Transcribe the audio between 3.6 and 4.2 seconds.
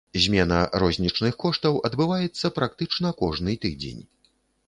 тыдзень.